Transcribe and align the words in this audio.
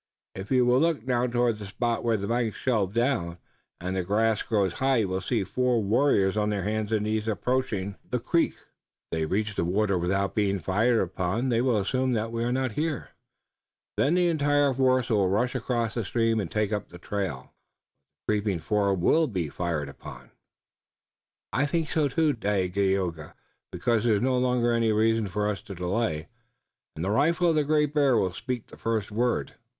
If 0.33 0.49
you 0.49 0.65
will 0.65 0.79
look 0.79 1.05
now 1.05 1.27
toward 1.27 1.59
the 1.59 1.67
spot 1.67 2.03
where 2.03 2.17
the 2.17 2.25
banks 2.27 2.57
shelve 2.57 2.91
down, 2.91 3.37
and 3.79 3.95
the 3.95 4.01
grass 4.01 4.41
grows 4.41 4.73
high 4.79 4.97
you 4.97 5.07
will 5.07 5.21
see 5.21 5.43
four 5.43 5.79
warriors 5.83 6.35
on 6.35 6.49
their 6.49 6.63
hands 6.63 6.91
and 6.91 7.03
knees 7.03 7.27
approaching 7.27 7.95
the 8.09 8.17
creek. 8.19 8.53
If 8.55 8.65
they 9.11 9.25
reach 9.27 9.53
the 9.53 9.63
water 9.63 9.99
without 9.99 10.33
being 10.33 10.57
fired 10.57 10.99
upon 11.01 11.49
they 11.49 11.61
will 11.61 11.77
assume 11.77 12.13
that 12.13 12.31
we 12.31 12.43
are 12.43 12.51
not 12.51 12.71
here. 12.71 13.09
Then 13.95 14.15
the 14.15 14.27
entire 14.27 14.73
force 14.73 15.11
will 15.11 15.29
rush 15.29 15.53
across 15.53 15.93
the 15.93 16.03
stream 16.03 16.39
and 16.39 16.49
take 16.49 16.73
up 16.73 16.89
the 16.89 16.97
trail." 16.97 17.53
"But 18.27 18.33
the 18.33 18.33
creeping 18.39 18.59
four 18.61 18.95
will 18.95 19.27
be 19.27 19.49
fired 19.49 19.87
upon." 19.87 20.31
"I 21.53 21.67
think 21.67 21.91
so, 21.91 22.07
too, 22.09 22.33
Dagaeoga, 22.33 23.35
because 23.71 24.03
there 24.05 24.15
is 24.15 24.21
no 24.23 24.39
longer 24.39 24.71
any 24.71 24.91
reason 24.91 25.27
for 25.27 25.47
us 25.47 25.61
to 25.61 25.75
delay, 25.75 26.27
and 26.95 27.05
the 27.05 27.11
rifle 27.11 27.49
of 27.49 27.55
the 27.55 27.63
Great 27.63 27.93
Bear 27.93 28.17
will 28.17 28.33
speak 28.33 28.65
the 28.65 28.77
first 28.77 29.11
word." 29.11 29.53